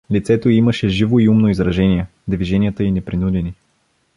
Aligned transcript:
Лицето 0.11 0.49
й 0.49 0.53
имаше 0.57 0.89
живо 0.89 1.19
и 1.19 1.29
умно 1.29 1.47
изражение; 1.49 2.07
движенията 2.27 2.83
й 2.83 2.91
непринудени. 2.91 3.53